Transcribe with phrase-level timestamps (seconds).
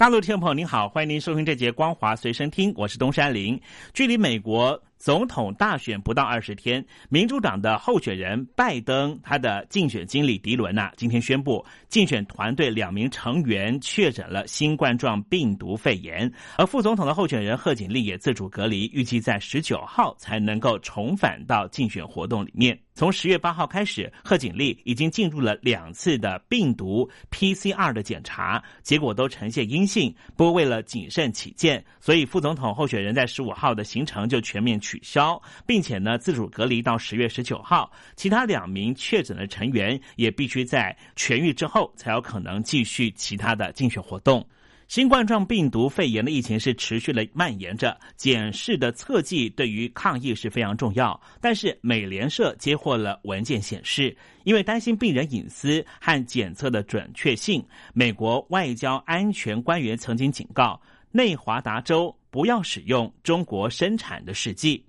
[0.00, 3.60] 大陆听众朋友您好，欢迎您收听这节《光华随身听》，我是东山林。
[3.92, 4.82] 距离美国。
[4.96, 22.78] 总统大选不到二十天，民主党的候选人拜登，他的竞选经理迪伦呐，今天宣布竞选团队两名成员确诊了新冠状病毒肺炎，而副总统的候选人贺锦丽也自主隔离，预计在十九号才能够重返到竞选活动里面。
[23.00, 30.14] 从十月八号开始，贺锦丽已经进入了两次的病毒 PCR 的检查，结果都呈现阴性。
[30.36, 37.90] 不过为了谨慎起见，所以副总统候选人在十五号的行程就全面取消，并且呢自主隔离到十月十九号。
[38.16, 44.46] 其他两名确诊的成员也必须在痊愈之后才有可能继续其他的竞选活动。
[44.90, 51.18] 新冠状病毒肺炎的疫情是持续的蔓延着，检视的测剂对于抗疫是非常重要。
[51.40, 60.80] 但是美联社接获了文件显示，因为担心病人隐私和检测的准确性，美国外交安全官员曾经警告
[61.12, 64.84] 内华达州不要使用中国生产的试剂。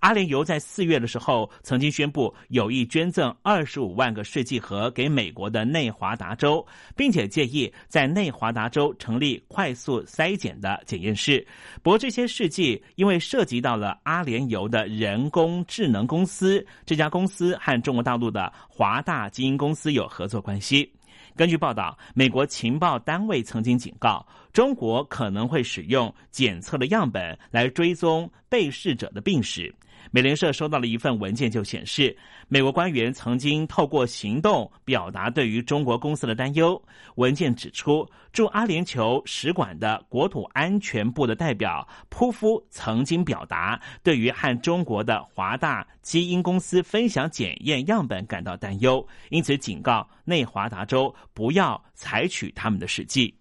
[0.00, 6.64] 阿联酋在四月的时候曾经宣布有意捐赠二十五万个试剂盒给美国的内华达州，
[6.96, 11.46] 并且建议在内华达州成立快速筛检的检验室。
[11.82, 20.92] 不过这些试剂因为涉及到了阿联酋的人工智能公司，这家公司和中国大陆的华大基因公司有合作关系。
[21.36, 29.72] 根据报道，美国情报单位曾经警告，中国可能会使用检测的样本来追踪被试者的病史。
[30.10, 32.16] 美联社收到了一份文件，就显示
[32.48, 36.80] 美国官员曾经透过行动表达对于中国公司的担忧。
[37.16, 53.34] 文件指出，驻阿联酋使馆的国土安全部的代表扑夫曾经表达对于和中国的华大基因公司分享检验样本感到担忧，因此警告内华达州不要采取他们的试剂。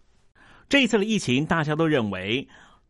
[0.68, 2.46] 这一次的疫情，大家都认为。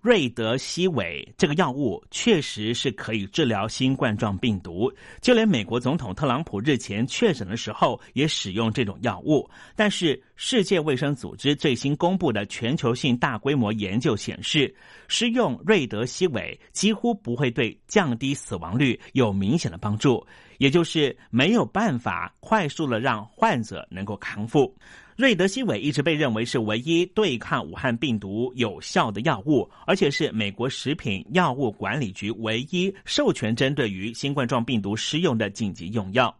[0.07, 9.45] 瑞德西韦这个药物确实是可以治疗新冠状病毒，就连美国总统特朗普日前确诊的时候也使用这种药物。
[9.75, 14.73] 但是，世界卫生组织最新公布的全球性大规模研究显示，
[15.09, 20.25] 施用瑞德西韦几乎不会对降低死亡率有明显的帮助，
[20.57, 24.73] 也就是没有办法快速的让患者能够康复。
[25.17, 36.31] 瑞德西韦一直被认为是唯一对抗武汉病毒有效的药物，而且是美国食品药物管理局唯一授权针对于新冠状病毒施用的紧急用药。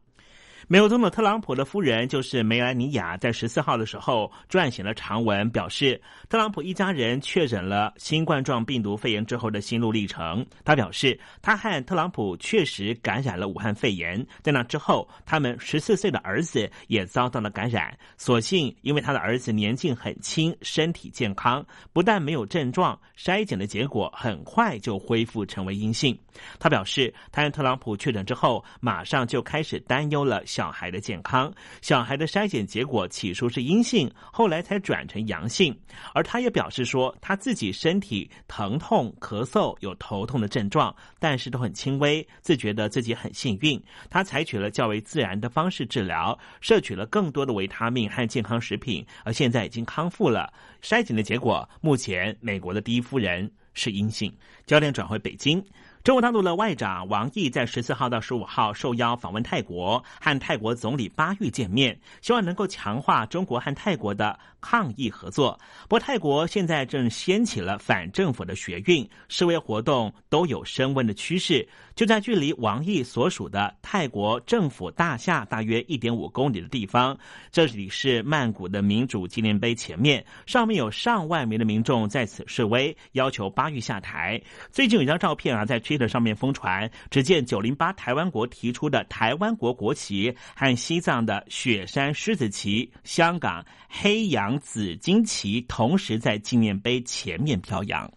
[0.70, 10.46] 美国总统特朗普的夫人就是梅兰妮亚，在十四号的时候撰写了长文，表示特朗普一家人确诊了新冠状病毒肺炎之后的心路历程。
[10.66, 17.98] 他表示，他和特朗普确实感染了武汉肺炎，在那之后，他们十四岁的儿子也遭到了感染。
[18.18, 26.20] 所幸，因为他的儿子年纪很轻，身体健康，不但没有症状，筛检的结果很快就恢复成为阴性。
[26.60, 30.46] 他表示，他和特朗普确诊之后，马上就开始担忧了。
[30.58, 31.54] 小孩的健康，
[31.84, 35.78] 小孩的筛检结果起初是阴性，后来才转成阳性。
[36.16, 43.80] 而他也表示说，他自己身体疼痛、咳嗽，有头痛的症状，但是都很轻微，自觉得自己很幸运。
[44.10, 50.52] 他采取了较为自然的方式治疗，摄取了更多的维他命和健康食品，而现在已经康复了。
[50.82, 54.36] 筛检的结果，目前美国的第一夫人是阴性。
[54.66, 55.64] 焦点转回北京。
[56.08, 65.60] 中国大陆的外长王毅在十四号到十五号受邀访问泰国，和泰国总理巴育见面，希望能够强化中国和泰国的抗疫合作。
[65.90, 71.68] 不过，泰国现在正掀起了反政府的学运，示威活动都有升温的趋势。
[71.94, 77.18] 就在距离王毅所属的泰国政府大厦大约一点五公里的地方，
[77.52, 84.42] 这里是曼谷的民主纪念碑前面，上面有上万名的民众在此示威，要求巴育下台。
[84.72, 98.12] 最近有一张照片啊，在推的上面疯传，只见九零八台湾国提出的台湾国国旗和西藏的雪山狮子旗、香港黑羊紫金旗同时在纪念碑前面飘扬。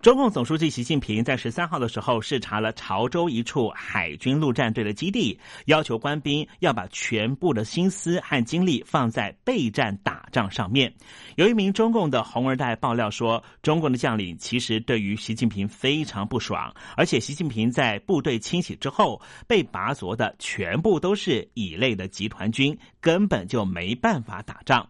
[0.00, 5.36] 中共总书记习近平在十三号的时候视察了潮州一处海军陆战队的基地，
[5.66, 10.92] 要求官兵要把全部的心思和精力放在备战打仗上面。
[11.34, 24.88] 有一名中共的红二代爆料说，中共的将领其实对于习近平非常不爽，而且习近平在部队清洗之后被拔擢的全部都是乙类的集团军，根本就没办法打仗。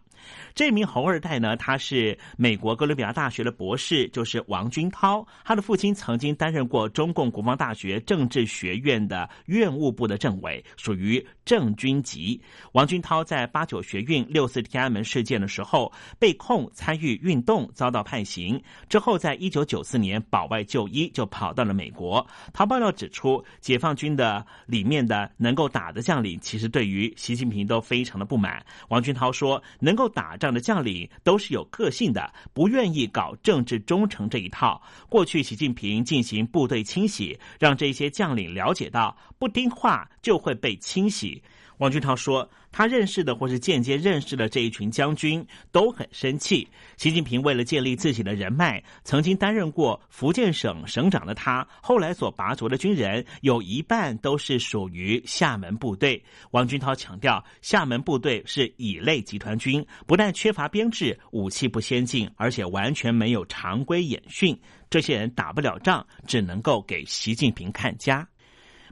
[0.55, 5.25] 这名红二代呢，他是美国哥伦比亚大学的博士，就是王军涛。
[5.43, 12.41] 他的父亲曾经担任过中共国防大学政治学院的院务部的政委，属于正军级。
[12.73, 18.61] 王军涛在八九学运六四天安门事件的时候被控参与运动，遭到判刑。
[18.89, 22.25] 之后，在一九九四年保外就医，就跑到了美国。
[22.51, 28.65] 他爆料指出，解放军的里面的能够打的将领，其实对于习近平都非常的不满。
[28.87, 30.35] 王军涛说，能够打。
[30.39, 34.81] 仗的将领都是有个性的，不愿意搞政治忠诚这一套。
[35.09, 41.43] 过去习近平进行部队清洗，让这些将领了解到，不听话就会被清洗。
[41.77, 42.49] 王俊涛说。
[42.71, 46.67] 他认识的或是间接认识的这一群将军都很生气。
[46.97, 56.23] 习近平为了建立自己的人脉，曾经担任过福建省省长的他，后来所拔擢的军人有一半都是属于厦门部队。
[56.51, 64.57] 王军涛强调，厦门部队是乙类集团军，不但缺乏编制、武器不先进，而且完全没有常规演训。
[64.89, 68.27] 这些人打不了仗，只能够给习近平看家。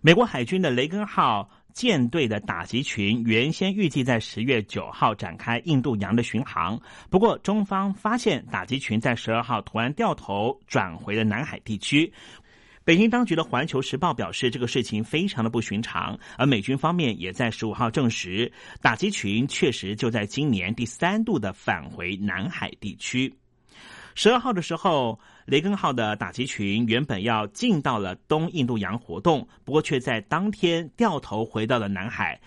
[0.01, 1.49] 美国海军的雷根号。
[1.77, 6.81] 舰队的打击群原先预计在十月九号展开印度洋的巡航，
[7.11, 12.11] 不过中方发现打击群在十二号突然掉头转回了南海地区。
[12.83, 18.51] 北京当局的《环球时报》表示，这个事情非常的不寻常，而美军方面也在十五号证实，
[18.81, 23.31] 打击群确实就在今年第三度的返回南海地区。
[24.17, 25.17] 十二号的时候。
[25.45, 32.37] 雷根号的打击群原本要进到了东印度洋活动，不过却在当天掉头回到了南海。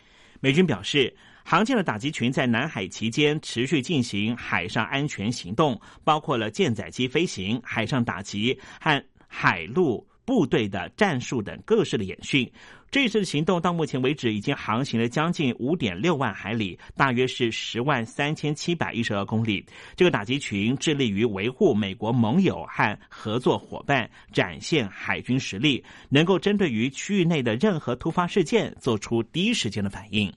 [0.40, 12.48] 美军表示，航舰的打击群在南海期间持续进行海上安全行动，包括了舰载机飞行、海上打击和海陆部队的战术等各式的演训。
[12.88, 19.64] 这次行动到目前为止已经航行了将近五点六万海里，大约是十万三千七百一十二公里。
[19.96, 30.32] 这个打击群致力于维护美国盟友和合作伙伴，展现海军实力，能够针对于区域内的任何突发事件做出第一时间的反应。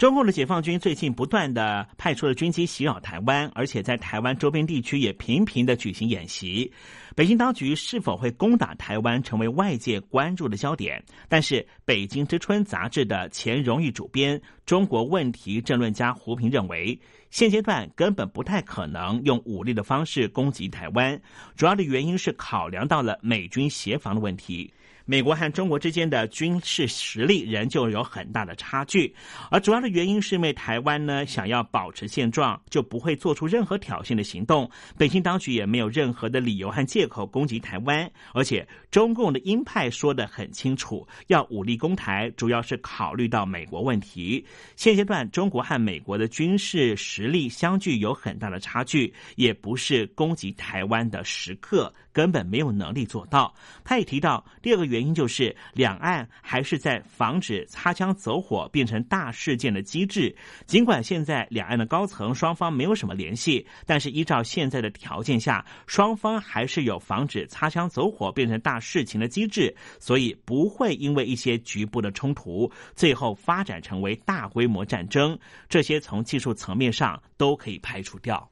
[0.00, 6.72] 中共的解放军最近不断的派出了军机袭扰台湾，而且在台湾周边地区也频频的举行演习。
[7.14, 11.04] 北京当局是否会攻打台湾，成为外界关注的焦点。
[11.28, 16.98] 但是，《北京之春》杂志的前荣誉主编、中国问题政论家胡平认为，
[17.30, 21.20] 现阶段根本不太可能用武力的方式攻击台湾，
[21.56, 24.72] 主要的原因是考量到了美军协防的问题。
[25.06, 29.12] 美国和中国之间的军事实力仍旧有很大的差距，
[29.50, 34.70] 而主要的原因是因为台湾呢想要保持现状，就不会做出任何挑衅的行动。
[34.96, 44.44] 北京当局也没有任何的理由和借口攻击台湾，而且中共的鹰派说得很清楚，要武力攻台，主要是考虑到美国问题。
[44.76, 51.92] 现阶段中国和美国的军事实实力相距有很大的差距，也不是攻击台湾的时刻。
[52.12, 53.54] 根本没有能力做到。
[53.84, 60.34] 他也提到，第二个原因就是两岸还是在防止擦枪走火变成大事件的机制。
[60.66, 75.38] 尽管现在两岸的高层双方没有什么联系，但是依照现在的条件下，双方还是有防止擦枪走火变成大事情的机制，所以不会因为一些局部的冲突，最后发展成为大规模战争。
[75.68, 78.48] 这些从技术层面上上都可以排除掉。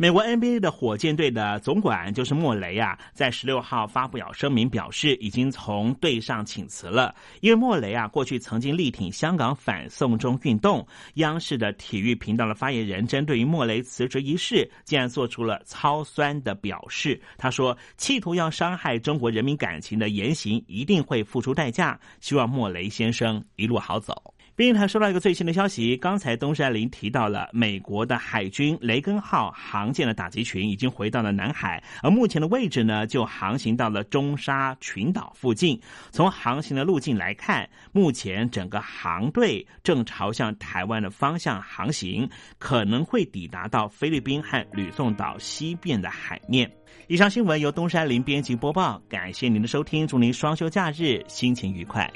[0.00, 7.12] 美国 NBA 的火箭队的总管就是莫雷啊，在十六号发表声明，表示已经从队上请辞了。
[7.40, 10.86] 因为莫雷啊，过去曾经力挺香港反送中运动。
[11.14, 17.20] 央视的体育频道的发言人针对于莫雷辞职一事，竟然做出了超酸的表示。
[17.36, 21.98] 他说：“企图要伤害中国人民感情的言行，一定会付出代价。
[22.20, 35.80] 希望莫雷先生一路好走。”并还收到一个最新的消息，刚才东山林提到了美国的海军雷根号航舰的打击群已经回到了南海，而目前的位置呢，就航行到了中沙群岛附近。
[36.10, 46.68] 从航行的路径来看，目前整个航队正朝向台湾的方向航行，可能会抵达到菲律宾和吕宋岛西边的海面。
[47.06, 52.12] 以上新闻由东山林编辑播报，感谢您的收听，祝您双休假日心情愉快。